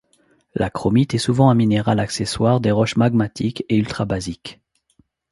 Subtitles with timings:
[0.55, 4.59] La chromite est souvent un minéral accessoire des roches magmatiques et ultrabasiques.